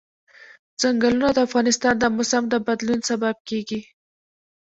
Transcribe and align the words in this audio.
ځنګلونه 0.81 1.27
د 1.33 1.37
افغانستان 1.47 1.95
د 1.99 2.05
موسم 2.15 2.43
د 2.49 2.55
بدلون 2.67 2.99
سبب 3.09 3.35
کېږي. 3.49 3.81